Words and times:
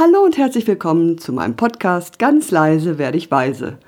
Hallo 0.00 0.20
und 0.20 0.38
herzlich 0.38 0.64
willkommen 0.68 1.18
zu 1.18 1.32
meinem 1.32 1.56
Podcast 1.56 2.20
Ganz 2.20 2.52
leise 2.52 2.98
werde 2.98 3.18
ich 3.18 3.32
weise. 3.32 3.78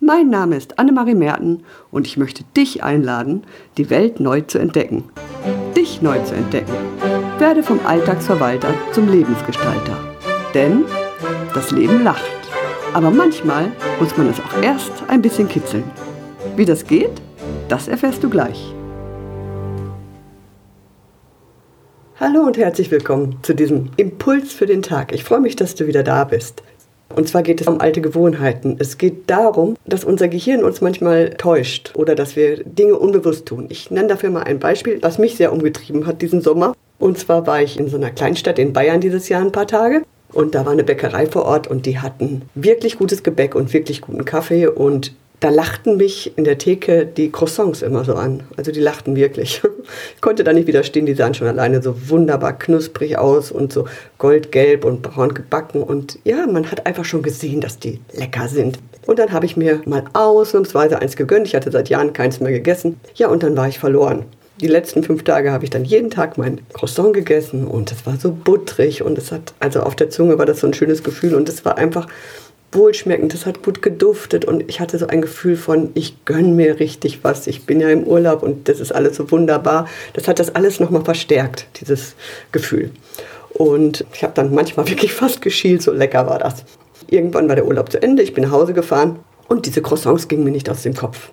Mein 0.00 0.28
Name 0.28 0.56
ist 0.56 0.80
Annemarie 0.80 1.14
Merten 1.14 1.62
und 1.92 2.08
ich 2.08 2.16
möchte 2.16 2.42
dich 2.56 2.82
einladen, 2.82 3.44
die 3.76 3.88
Welt 3.88 4.18
neu 4.18 4.40
zu 4.40 4.58
entdecken. 4.58 5.04
Dich 5.76 6.02
neu 6.02 6.18
zu 6.24 6.34
entdecken. 6.34 6.72
Werde 7.38 7.62
vom 7.62 7.78
Alltagsverwalter 7.86 8.74
zum 8.90 9.08
Lebensgestalter. 9.08 9.96
Denn 10.54 10.86
das 11.54 11.70
Leben 11.70 12.02
lacht. 12.02 12.24
Aber 12.92 13.12
manchmal 13.12 13.70
muss 14.00 14.16
man 14.16 14.28
es 14.28 14.40
auch 14.40 14.60
erst 14.60 15.04
ein 15.06 15.22
bisschen 15.22 15.48
kitzeln. 15.48 15.84
Wie 16.56 16.64
das 16.64 16.84
geht, 16.84 17.22
das 17.68 17.86
erfährst 17.86 18.24
du 18.24 18.28
gleich. 18.28 18.74
Hallo 22.20 22.40
und 22.42 22.58
herzlich 22.58 22.90
willkommen 22.90 23.38
zu 23.40 23.54
diesem 23.54 23.92
Impuls 23.96 24.52
für 24.52 24.66
den 24.66 24.82
Tag. 24.82 25.14
Ich 25.14 25.24
freue 25.24 25.40
mich, 25.40 25.56
dass 25.56 25.74
du 25.74 25.86
wieder 25.86 26.02
da 26.02 26.24
bist. 26.24 26.62
Und 27.16 27.26
zwar 27.26 27.42
geht 27.42 27.62
es 27.62 27.66
um 27.66 27.80
alte 27.80 28.02
Gewohnheiten. 28.02 28.76
Es 28.78 28.98
geht 28.98 29.30
darum, 29.30 29.74
dass 29.86 30.04
unser 30.04 30.28
Gehirn 30.28 30.62
uns 30.62 30.82
manchmal 30.82 31.30
täuscht 31.30 31.92
oder 31.94 32.14
dass 32.14 32.36
wir 32.36 32.62
Dinge 32.62 32.98
unbewusst 32.98 33.46
tun. 33.46 33.68
Ich 33.70 33.90
nenne 33.90 34.08
dafür 34.08 34.28
mal 34.28 34.42
ein 34.42 34.58
Beispiel, 34.58 34.98
was 35.00 35.16
mich 35.16 35.36
sehr 35.36 35.50
umgetrieben 35.50 36.06
hat 36.06 36.20
diesen 36.20 36.42
Sommer. 36.42 36.74
Und 36.98 37.16
zwar 37.16 37.46
war 37.46 37.62
ich 37.62 37.80
in 37.80 37.88
so 37.88 37.96
einer 37.96 38.10
Kleinstadt 38.10 38.58
in 38.58 38.74
Bayern 38.74 39.00
dieses 39.00 39.30
Jahr 39.30 39.40
ein 39.40 39.50
paar 39.50 39.66
Tage. 39.66 40.02
Und 40.30 40.54
da 40.54 40.66
war 40.66 40.72
eine 40.72 40.84
Bäckerei 40.84 41.24
vor 41.24 41.46
Ort 41.46 41.68
und 41.68 41.86
die 41.86 42.00
hatten 42.00 42.42
wirklich 42.54 42.98
gutes 42.98 43.22
Gebäck 43.22 43.54
und 43.54 43.72
wirklich 43.72 44.02
guten 44.02 44.26
Kaffee. 44.26 44.66
Und 44.66 45.14
da 45.40 45.48
lachten 45.48 45.96
mich 45.96 46.36
in 46.36 46.44
der 46.44 46.58
Theke 46.58 47.06
die 47.06 47.32
Croissants 47.32 47.80
immer 47.80 48.04
so 48.04 48.14
an. 48.14 48.42
Also 48.56 48.72
die 48.72 48.80
lachten 48.80 49.16
wirklich. 49.16 49.62
Ich 50.14 50.20
konnte 50.20 50.44
da 50.44 50.52
nicht 50.52 50.68
widerstehen, 50.68 51.06
die 51.06 51.14
sahen 51.14 51.34
schon 51.34 51.48
alleine 51.48 51.82
so 51.82 52.10
wunderbar 52.10 52.56
knusprig 52.56 53.18
aus 53.18 53.50
und 53.50 53.72
so 53.72 53.86
goldgelb 54.18 54.84
und 54.84 55.02
braun 55.02 55.34
gebacken. 55.34 55.82
Und 55.82 56.18
ja, 56.22 56.46
man 56.46 56.70
hat 56.70 56.86
einfach 56.86 57.04
schon 57.04 57.22
gesehen, 57.22 57.60
dass 57.60 57.80
die 57.80 57.98
lecker 58.12 58.46
sind. 58.46 58.78
Und 59.06 59.18
dann 59.18 59.32
habe 59.32 59.46
ich 59.46 59.56
mir 59.56 59.80
mal 59.86 60.04
ausnahmsweise 60.12 61.00
eins 61.00 61.16
gegönnt. 61.16 61.48
Ich 61.48 61.56
hatte 61.56 61.72
seit 61.72 61.88
Jahren 61.88 62.12
keins 62.12 62.38
mehr 62.38 62.52
gegessen. 62.52 63.00
Ja, 63.16 63.28
und 63.28 63.42
dann 63.42 63.56
war 63.56 63.66
ich 63.66 63.80
verloren. 63.80 64.26
Die 64.60 64.68
letzten 64.68 65.02
fünf 65.02 65.24
Tage 65.24 65.50
habe 65.50 65.64
ich 65.64 65.70
dann 65.70 65.84
jeden 65.84 66.10
Tag 66.10 66.36
mein 66.36 66.60
Croissant 66.74 67.14
gegessen 67.14 67.66
und 67.66 67.90
es 67.90 68.04
war 68.04 68.16
so 68.18 68.30
butterig 68.30 69.02
und 69.02 69.16
es 69.16 69.32
hat, 69.32 69.54
also 69.58 69.80
auf 69.80 69.96
der 69.96 70.10
Zunge 70.10 70.38
war 70.38 70.44
das 70.44 70.60
so 70.60 70.66
ein 70.66 70.74
schönes 70.74 71.02
Gefühl 71.02 71.34
und 71.34 71.48
es 71.48 71.64
war 71.64 71.78
einfach 71.78 72.06
wohlschmeckend, 72.72 73.34
es 73.34 73.46
hat 73.46 73.62
gut 73.62 73.82
geduftet 73.82 74.44
und 74.44 74.68
ich 74.68 74.80
hatte 74.80 74.98
so 74.98 75.06
ein 75.06 75.22
Gefühl 75.22 75.56
von, 75.56 75.90
ich 75.94 76.24
gönne 76.24 76.48
mir 76.48 76.78
richtig 76.78 77.24
was. 77.24 77.46
Ich 77.46 77.66
bin 77.66 77.80
ja 77.80 77.88
im 77.88 78.04
Urlaub 78.04 78.42
und 78.42 78.68
das 78.68 78.80
ist 78.80 78.92
alles 78.92 79.16
so 79.16 79.30
wunderbar. 79.30 79.88
Das 80.12 80.28
hat 80.28 80.38
das 80.38 80.54
alles 80.54 80.80
nochmal 80.80 81.04
verstärkt, 81.04 81.66
dieses 81.80 82.14
Gefühl. 82.52 82.90
Und 83.50 84.04
ich 84.14 84.22
habe 84.22 84.34
dann 84.34 84.54
manchmal 84.54 84.88
wirklich 84.90 85.12
fast 85.12 85.42
geschielt, 85.42 85.82
so 85.82 85.92
lecker 85.92 86.26
war 86.26 86.38
das. 86.38 86.64
Irgendwann 87.08 87.48
war 87.48 87.56
der 87.56 87.66
Urlaub 87.66 87.90
zu 87.90 88.00
Ende, 88.02 88.22
ich 88.22 88.34
bin 88.34 88.44
nach 88.44 88.52
Hause 88.52 88.72
gefahren 88.72 89.18
und 89.48 89.66
diese 89.66 89.82
Croissants 89.82 90.28
gingen 90.28 90.44
mir 90.44 90.52
nicht 90.52 90.70
aus 90.70 90.82
dem 90.82 90.94
Kopf. 90.94 91.32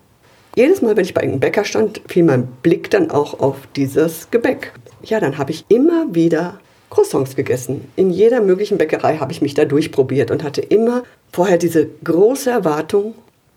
Jedes 0.55 0.81
Mal, 0.81 0.97
wenn 0.97 1.05
ich 1.05 1.13
bei 1.13 1.21
einem 1.21 1.39
Bäcker 1.39 1.63
stand, 1.63 2.01
fiel 2.07 2.23
mein 2.23 2.47
Blick 2.63 2.89
dann 2.89 3.11
auch 3.11 3.39
auf 3.39 3.57
dieses 3.75 4.31
Gebäck. 4.31 4.73
Ja, 5.03 5.19
dann 5.19 5.37
habe 5.37 5.51
ich 5.51 5.65
immer 5.69 6.15
wieder 6.15 6.59
Croissants 6.89 7.35
gegessen. 7.35 7.91
In 7.95 8.09
jeder 8.09 8.41
möglichen 8.41 8.77
Bäckerei 8.79 9.17
habe 9.17 9.31
ich 9.31 9.41
mich 9.41 9.53
da 9.53 9.65
durchprobiert 9.65 10.31
und 10.31 10.43
hatte 10.43 10.61
immer 10.61 11.03
vorher 11.31 11.57
diese 11.57 11.87
große 12.03 12.49
Erwartung 12.49 13.15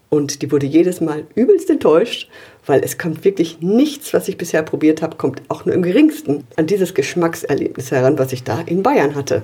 und 0.08 0.42
die 0.42 0.50
wurde 0.50 0.66
jedes 0.66 1.00
Mal 1.00 1.24
übelst 1.34 1.70
enttäuscht, 1.70 2.28
weil 2.66 2.82
es 2.84 2.98
kommt 2.98 3.24
wirklich 3.24 3.60
nichts, 3.60 4.12
was 4.12 4.28
ich 4.28 4.36
bisher 4.36 4.62
probiert 4.62 5.02
habe, 5.02 5.16
kommt 5.16 5.42
auch 5.48 5.64
nur 5.64 5.74
im 5.74 5.82
geringsten 5.82 6.44
an 6.56 6.66
dieses 6.66 6.94
Geschmackserlebnis 6.94 7.90
heran, 7.90 8.18
was 8.18 8.32
ich 8.32 8.44
da 8.44 8.60
in 8.60 8.82
Bayern 8.82 9.14
hatte. 9.14 9.42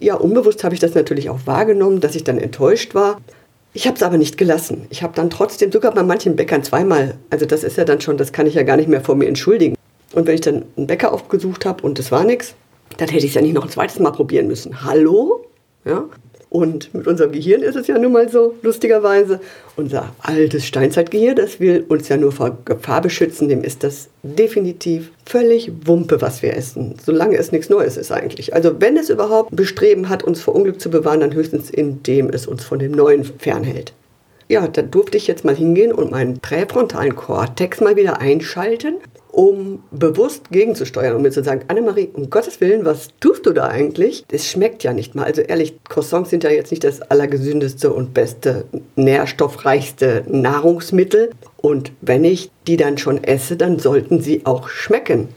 Ja, 0.00 0.14
unbewusst 0.14 0.64
habe 0.64 0.74
ich 0.74 0.80
das 0.80 0.94
natürlich 0.94 1.30
auch 1.30 1.40
wahrgenommen, 1.46 2.00
dass 2.00 2.14
ich 2.14 2.24
dann 2.24 2.38
enttäuscht 2.38 2.94
war. 2.94 3.20
Ich 3.72 3.86
habe 3.86 3.96
es 3.96 4.02
aber 4.02 4.18
nicht 4.18 4.36
gelassen. 4.38 4.86
Ich 4.90 5.02
habe 5.02 5.14
dann 5.16 5.30
trotzdem 5.30 5.72
sogar 5.72 5.92
bei 5.92 6.02
manchen 6.02 6.36
Bäckern 6.36 6.62
zweimal, 6.62 7.16
also 7.30 7.46
das 7.46 7.64
ist 7.64 7.76
ja 7.76 7.84
dann 7.84 8.00
schon, 8.00 8.16
das 8.16 8.32
kann 8.32 8.46
ich 8.46 8.54
ja 8.54 8.62
gar 8.62 8.76
nicht 8.76 8.88
mehr 8.88 9.00
vor 9.00 9.16
mir 9.16 9.26
entschuldigen. 9.26 9.74
Und 10.14 10.26
wenn 10.26 10.34
ich 10.34 10.42
dann 10.42 10.64
einen 10.76 10.86
Bäcker 10.86 11.12
aufgesucht 11.12 11.66
habe 11.66 11.82
und 11.82 11.98
es 11.98 12.12
war 12.12 12.24
nichts, 12.24 12.54
dann 12.98 13.08
hätte 13.08 13.24
ich 13.24 13.32
es 13.32 13.34
ja 13.34 13.42
nicht 13.42 13.54
noch 13.54 13.64
ein 13.64 13.70
zweites 13.70 13.98
Mal 13.98 14.12
probieren 14.12 14.46
müssen. 14.46 14.84
Hallo? 14.84 15.46
Ja? 15.84 16.04
Und 16.54 16.94
mit 16.94 17.08
unserem 17.08 17.32
Gehirn 17.32 17.62
ist 17.62 17.74
es 17.74 17.88
ja 17.88 17.98
nun 17.98 18.12
mal 18.12 18.28
so, 18.28 18.54
lustigerweise. 18.62 19.40
Unser 19.74 20.14
altes 20.20 20.64
Steinzeitgehirn, 20.64 21.34
das 21.34 21.58
will 21.58 21.84
uns 21.88 22.08
ja 22.08 22.16
nur 22.16 22.30
vor 22.30 22.58
Gefahr 22.64 23.02
beschützen, 23.02 23.48
dem 23.48 23.64
ist 23.64 23.82
das 23.82 24.08
definitiv 24.22 25.10
völlig 25.26 25.72
Wumpe, 25.84 26.22
was 26.22 26.42
wir 26.42 26.56
essen. 26.56 26.94
Solange 27.04 27.38
es 27.38 27.50
nichts 27.50 27.70
Neues 27.70 27.96
ist 27.96 28.12
eigentlich. 28.12 28.54
Also 28.54 28.80
wenn 28.80 28.96
es 28.96 29.10
überhaupt 29.10 29.56
Bestreben 29.56 30.08
hat, 30.08 30.22
uns 30.22 30.42
vor 30.42 30.54
Unglück 30.54 30.80
zu 30.80 30.90
bewahren, 30.90 31.18
dann 31.18 31.34
höchstens 31.34 31.70
indem 31.70 32.28
es 32.28 32.46
uns 32.46 32.62
von 32.62 32.78
dem 32.78 32.92
Neuen 32.92 33.24
fernhält. 33.24 33.92
Ja, 34.46 34.68
da 34.68 34.82
durfte 34.82 35.16
ich 35.16 35.26
jetzt 35.26 35.44
mal 35.44 35.56
hingehen 35.56 35.90
und 35.90 36.12
meinen 36.12 36.38
präfrontalen 36.38 37.16
Kortex 37.16 37.80
mal 37.80 37.96
wieder 37.96 38.20
einschalten 38.20 38.94
um 39.34 39.82
bewusst 39.90 40.50
gegenzusteuern, 40.50 41.16
um 41.16 41.22
mir 41.22 41.32
zu 41.32 41.42
sagen, 41.42 41.62
Annemarie, 41.66 42.08
um 42.12 42.30
Gottes 42.30 42.60
Willen, 42.60 42.84
was 42.84 43.08
tust 43.18 43.44
du 43.46 43.52
da 43.52 43.66
eigentlich? 43.66 44.24
Das 44.28 44.46
schmeckt 44.46 44.84
ja 44.84 44.92
nicht 44.92 45.14
mal. 45.14 45.24
Also 45.24 45.42
ehrlich, 45.42 45.74
Croissants 45.88 46.30
sind 46.30 46.44
ja 46.44 46.50
jetzt 46.50 46.70
nicht 46.70 46.84
das 46.84 47.02
allergesündeste 47.02 47.92
und 47.92 48.14
beste, 48.14 48.64
nährstoffreichste 48.94 50.24
Nahrungsmittel. 50.28 51.30
Und 51.56 51.90
wenn 52.00 52.24
ich 52.24 52.50
die 52.68 52.76
dann 52.76 52.96
schon 52.96 53.24
esse, 53.24 53.56
dann 53.56 53.80
sollten 53.80 54.20
sie 54.20 54.46
auch 54.46 54.68
schmecken. 54.68 55.28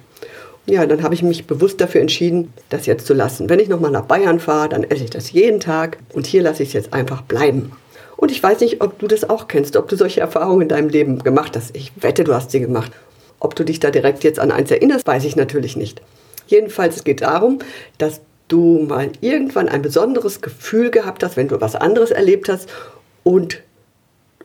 Ja, 0.68 0.86
dann 0.86 1.02
habe 1.02 1.16
ich 1.16 1.24
mich 1.24 1.48
bewusst 1.48 1.82
dafür 1.82 2.02
entschieden, 2.02 2.54
das 2.70 2.86
jetzt 2.86 3.08
zu 3.08 3.14
lassen. 3.14 3.50
Wenn 3.50 3.60
ich 3.60 3.70
nochmal 3.70 3.92
nach 3.92 4.06
Bayern 4.06 4.40
fahre, 4.40 4.70
dann 4.70 4.84
esse 4.84 5.06
ich 5.06 5.10
das 5.10 5.32
jeden 5.32 5.60
Tag 5.60 5.98
und 6.14 6.28
hier 6.28 6.44
lasse 6.44 6.62
ich 6.62 6.70
es 6.70 6.74
jetzt 6.74 6.94
einfach 6.94 7.22
bleiben. 7.24 7.72
Und 8.18 8.32
ich 8.32 8.44
weiß 8.44 8.60
nicht, 8.60 8.82
ob 8.82 9.00
du 9.00 9.08
das 9.08 9.30
auch 9.30 9.48
kennst, 9.48 9.78
ob 9.78 9.88
du 9.88 9.96
solche 9.96 10.22
Erfahrungen 10.22 10.64
in 10.64 10.68
deinem 10.68 10.90
Leben 10.90 11.20
gemacht 11.20 11.56
hast. 11.56 11.76
Ich 11.76 11.94
wette, 12.02 12.24
du 12.24 12.34
hast 12.34 12.52
sie 12.52 12.60
gemacht. 12.60 12.92
Ob 13.40 13.56
du 13.56 13.64
dich 13.64 13.80
da 13.80 13.92
direkt 13.92 14.24
jetzt 14.24 14.40
an 14.40 14.52
eins 14.52 14.72
erinnerst, 14.72 15.08
weiß 15.08 15.26
ich 15.26 15.36
natürlich 15.36 15.76
nicht. 15.78 16.02
Jedenfalls, 16.48 16.96
es 16.96 17.04
geht 17.04 17.22
darum, 17.22 17.60
dass 17.98 18.22
du 18.48 18.86
mal 18.88 19.12
irgendwann 19.22 19.70
ein 19.70 19.82
besonderes 19.82 20.42
Gefühl 20.42 20.90
gehabt 20.90 21.24
hast, 21.24 21.38
wenn 21.38 21.50
du 21.50 21.60
was 21.60 21.76
anderes 21.76 22.12
erlebt 22.12 22.50
hast 22.50 22.70
und 23.24 23.62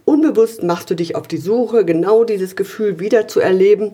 unbewusst 0.05 0.63
machst 0.63 0.91
du 0.91 0.97
dich 0.97 1.15
auf 1.15 1.29
die 1.29 1.37
Suche, 1.37 1.85
genau 1.85 2.25
dieses 2.25 2.57
Gefühl 2.57 2.99
wieder 2.99 3.29
zu 3.29 3.41
erleben. 3.41 3.93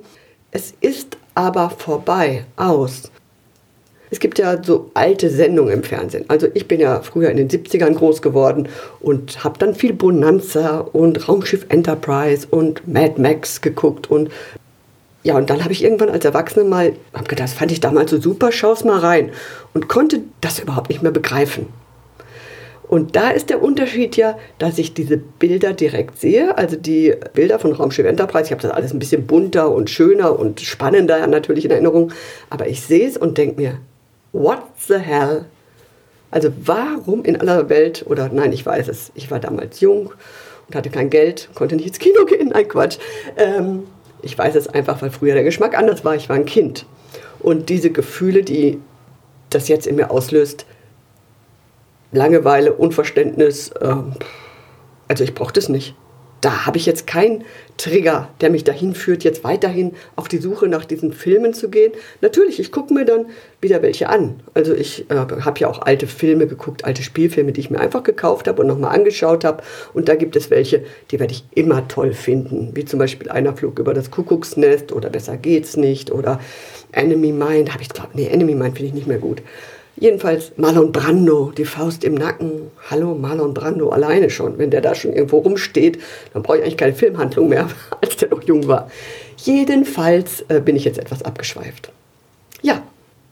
Es 0.50 0.72
ist 0.80 1.18
aber 1.34 1.70
vorbei, 1.70 2.44
aus. 2.56 3.10
Es 4.10 4.20
gibt 4.20 4.38
ja 4.38 4.62
so 4.62 4.90
alte 4.94 5.28
Sendungen 5.28 5.72
im 5.74 5.82
Fernsehen. 5.82 6.24
Also 6.28 6.48
ich 6.54 6.66
bin 6.66 6.80
ja 6.80 7.02
früher 7.02 7.30
in 7.30 7.36
den 7.36 7.50
70ern 7.50 7.94
groß 7.94 8.22
geworden 8.22 8.68
und 9.00 9.44
habe 9.44 9.58
dann 9.58 9.74
viel 9.74 9.92
Bonanza 9.92 10.78
und 10.78 11.28
Raumschiff 11.28 11.66
Enterprise 11.68 12.46
und 12.50 12.88
Mad 12.88 13.20
Max 13.20 13.60
geguckt 13.60 14.10
und 14.10 14.30
ja, 15.22 15.36
und 15.36 15.50
dann 15.50 15.62
habe 15.64 15.72
ich 15.72 15.82
irgendwann 15.82 16.10
als 16.10 16.24
Erwachsene 16.24 16.64
mal, 16.64 16.92
habe 17.12 17.24
gedacht, 17.24 17.48
das 17.48 17.52
fand 17.54 17.72
ich 17.72 17.80
damals 17.80 18.10
so 18.10 18.20
super, 18.20 18.52
schau's 18.52 18.84
mal 18.84 18.98
rein 18.98 19.30
und 19.74 19.88
konnte 19.88 20.22
das 20.40 20.58
überhaupt 20.60 20.88
nicht 20.88 21.02
mehr 21.02 21.12
begreifen. 21.12 21.66
Und 22.88 23.16
da 23.16 23.30
ist 23.30 23.50
der 23.50 23.62
Unterschied 23.62 24.16
ja, 24.16 24.38
dass 24.58 24.78
ich 24.78 24.94
diese 24.94 25.18
Bilder 25.18 25.74
direkt 25.74 26.18
sehe, 26.18 26.56
also 26.56 26.76
die 26.76 27.14
Bilder 27.34 27.58
von 27.58 27.72
Raumschiff 27.72 28.06
Enterprise. 28.06 28.46
Ich 28.46 28.52
habe 28.52 28.62
das 28.62 28.70
alles 28.70 28.94
ein 28.94 28.98
bisschen 28.98 29.26
bunter 29.26 29.70
und 29.70 29.90
schöner 29.90 30.38
und 30.38 30.60
spannender 30.60 31.26
natürlich 31.26 31.66
in 31.66 31.70
Erinnerung, 31.70 32.12
aber 32.48 32.66
ich 32.66 32.80
sehe 32.80 33.06
es 33.06 33.18
und 33.18 33.36
denke 33.36 33.60
mir, 33.60 33.78
what 34.32 34.62
the 34.86 34.96
hell? 34.96 35.44
Also 36.30 36.50
warum 36.64 37.24
in 37.24 37.38
aller 37.38 37.68
Welt, 37.68 38.04
oder 38.06 38.30
nein, 38.32 38.52
ich 38.52 38.64
weiß 38.64 38.88
es, 38.88 39.12
ich 39.14 39.30
war 39.30 39.40
damals 39.40 39.80
jung 39.80 40.12
und 40.66 40.74
hatte 40.74 40.90
kein 40.90 41.10
Geld, 41.10 41.50
konnte 41.54 41.76
nicht 41.76 41.88
ins 41.88 41.98
Kino 41.98 42.24
gehen, 42.24 42.48
nein 42.48 42.68
Quatsch. 42.68 42.98
Ähm, 43.36 43.84
ich 44.22 44.36
weiß 44.36 44.54
es 44.54 44.68
einfach, 44.68 45.00
weil 45.02 45.10
früher 45.10 45.34
der 45.34 45.44
Geschmack 45.44 45.76
anders 45.76 46.04
war. 46.04 46.14
Ich 46.14 46.28
war 46.28 46.36
ein 46.36 46.44
Kind. 46.44 46.86
Und 47.40 47.68
diese 47.68 47.90
Gefühle, 47.90 48.42
die 48.42 48.80
das 49.50 49.68
jetzt 49.68 49.86
in 49.86 49.96
mir 49.96 50.10
auslöst, 50.10 50.66
Langeweile, 52.10 52.72
Unverständnis, 52.72 53.68
äh, 53.80 53.94
also 55.08 55.24
ich 55.24 55.34
brauche 55.34 55.52
das 55.52 55.68
nicht 55.68 55.94
da 56.40 56.66
habe 56.66 56.78
ich 56.78 56.86
jetzt 56.86 57.06
keinen 57.06 57.44
Trigger, 57.76 58.28
der 58.40 58.50
mich 58.50 58.64
dahin 58.64 58.94
führt, 58.94 59.24
jetzt 59.24 59.44
weiterhin 59.44 59.92
auf 60.16 60.28
die 60.28 60.38
Suche 60.38 60.68
nach 60.68 60.84
diesen 60.84 61.12
Filmen 61.12 61.54
zu 61.54 61.68
gehen. 61.68 61.92
Natürlich, 62.20 62.58
ich 62.58 62.72
gucke 62.72 62.92
mir 62.92 63.04
dann 63.04 63.26
wieder 63.60 63.82
welche 63.82 64.08
an. 64.08 64.40
Also 64.54 64.74
ich 64.74 65.10
äh, 65.10 65.14
habe 65.14 65.60
ja 65.60 65.68
auch 65.68 65.82
alte 65.82 66.06
Filme 66.06 66.46
geguckt, 66.46 66.84
alte 66.84 67.02
Spielfilme, 67.02 67.52
die 67.52 67.60
ich 67.60 67.70
mir 67.70 67.80
einfach 67.80 68.02
gekauft 68.02 68.48
habe 68.48 68.62
und 68.62 68.68
nochmal 68.68 68.94
angeschaut 68.94 69.44
habe. 69.44 69.62
Und 69.94 70.08
da 70.08 70.16
gibt 70.16 70.36
es 70.36 70.50
welche, 70.50 70.84
die 71.10 71.20
werde 71.20 71.32
ich 71.32 71.44
immer 71.54 71.86
toll 71.88 72.12
finden. 72.12 72.70
Wie 72.74 72.84
zum 72.84 72.98
Beispiel 72.98 73.30
Einer 73.30 73.56
flog 73.56 73.78
über 73.78 73.94
das 73.94 74.10
Kuckucksnest 74.10 74.92
oder 74.92 75.10
Besser 75.10 75.36
geht's 75.36 75.76
nicht 75.76 76.10
oder 76.10 76.40
Enemy 76.92 77.32
Mind. 77.32 77.72
Habe 77.72 77.82
ich 77.82 77.88
glaube, 77.88 78.10
nee, 78.14 78.26
Enemy 78.26 78.54
Mind 78.54 78.76
finde 78.76 78.88
ich 78.88 78.94
nicht 78.94 79.06
mehr 79.06 79.18
gut. 79.18 79.42
Jedenfalls 80.00 80.52
Marlon 80.56 80.92
Brando, 80.92 81.52
die 81.56 81.64
Faust 81.64 82.04
im 82.04 82.14
Nacken. 82.14 82.70
Hallo, 82.90 83.14
Marlon 83.14 83.52
Brando 83.52 83.88
alleine 83.88 84.30
schon. 84.30 84.58
Wenn 84.58 84.70
der 84.70 84.80
da 84.80 84.94
schon 84.94 85.12
irgendwo 85.12 85.38
rumsteht, 85.38 85.98
dann 86.32 86.42
brauche 86.42 86.58
ich 86.58 86.62
eigentlich 86.62 86.76
keine 86.76 86.94
Filmhandlung 86.94 87.48
mehr, 87.48 87.68
als 88.00 88.16
der 88.16 88.28
noch 88.28 88.42
jung 88.42 88.68
war. 88.68 88.90
Jedenfalls 89.38 90.44
äh, 90.48 90.60
bin 90.60 90.76
ich 90.76 90.84
jetzt 90.84 90.98
etwas 90.98 91.22
abgeschweift. 91.22 91.90
Ja, 92.62 92.82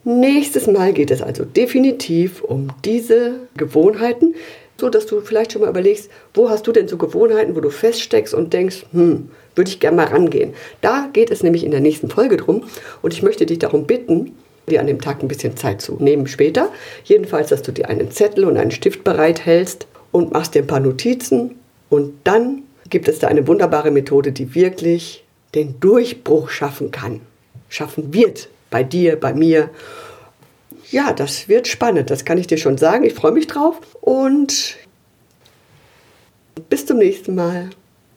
Nächstes 0.08 0.68
Mal 0.68 0.92
geht 0.92 1.10
es 1.10 1.20
also 1.20 1.44
definitiv 1.44 2.40
um 2.40 2.68
diese 2.84 3.40
Gewohnheiten, 3.56 4.36
so 4.80 4.88
dass 4.88 5.06
du 5.06 5.20
vielleicht 5.20 5.50
schon 5.50 5.62
mal 5.62 5.70
überlegst, 5.70 6.08
wo 6.32 6.48
hast 6.48 6.64
du 6.64 6.70
denn 6.70 6.86
so 6.86 6.96
Gewohnheiten, 6.96 7.56
wo 7.56 7.60
du 7.60 7.70
feststeckst 7.70 8.32
und 8.32 8.52
denkst, 8.52 8.86
hm, 8.92 9.30
würde 9.56 9.68
ich 9.68 9.80
gerne 9.80 9.96
mal 9.96 10.06
rangehen. 10.06 10.54
Da 10.80 11.10
geht 11.12 11.32
es 11.32 11.42
nämlich 11.42 11.64
in 11.64 11.72
der 11.72 11.80
nächsten 11.80 12.08
Folge 12.08 12.36
drum 12.36 12.62
und 13.02 13.14
ich 13.14 13.24
möchte 13.24 13.46
dich 13.46 13.58
darum 13.58 13.88
bitten, 13.88 14.36
dir 14.68 14.80
an 14.80 14.86
dem 14.86 15.00
Tag 15.00 15.22
ein 15.22 15.28
bisschen 15.28 15.56
Zeit 15.56 15.80
zu 15.80 15.96
nehmen 15.98 16.26
später. 16.26 16.70
Jedenfalls, 17.04 17.48
dass 17.48 17.62
du 17.62 17.72
dir 17.72 17.88
einen 17.88 18.10
Zettel 18.10 18.44
und 18.44 18.56
einen 18.56 18.70
Stift 18.70 19.04
bereithältst 19.04 19.86
und 20.12 20.32
machst 20.32 20.54
dir 20.54 20.62
ein 20.62 20.66
paar 20.66 20.80
Notizen 20.80 21.56
und 21.88 22.14
dann 22.24 22.62
gibt 22.90 23.08
es 23.08 23.18
da 23.18 23.28
eine 23.28 23.46
wunderbare 23.46 23.90
Methode, 23.90 24.32
die 24.32 24.54
wirklich 24.54 25.24
den 25.54 25.80
Durchbruch 25.80 26.50
schaffen 26.50 26.90
kann, 26.90 27.20
schaffen 27.68 28.12
wird 28.12 28.48
bei 28.70 28.82
dir, 28.82 29.18
bei 29.18 29.32
mir. 29.32 29.70
Ja, 30.90 31.12
das 31.12 31.48
wird 31.48 31.66
spannend, 31.66 32.10
das 32.10 32.24
kann 32.24 32.38
ich 32.38 32.46
dir 32.46 32.58
schon 32.58 32.78
sagen. 32.78 33.04
Ich 33.04 33.14
freue 33.14 33.32
mich 33.32 33.46
drauf 33.46 33.80
und 34.00 34.76
bis 36.68 36.86
zum 36.86 36.98
nächsten 36.98 37.34
Mal, 37.34 37.70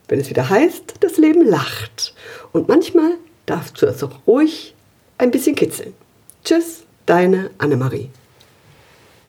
wenn 0.08 0.20
es 0.20 0.30
wieder 0.30 0.50
heißt, 0.50 0.96
das 1.00 1.18
Leben 1.18 1.46
lacht. 1.46 2.14
Und 2.52 2.68
manchmal 2.68 3.14
darfst 3.46 3.82
du 3.82 3.86
es 3.86 4.04
auch 4.04 4.28
ruhig 4.28 4.76
ein 5.18 5.32
bisschen 5.32 5.56
kitzeln. 5.56 5.94
Tschüss, 6.50 6.82
deine 7.06 7.52
Annemarie. 7.60 8.10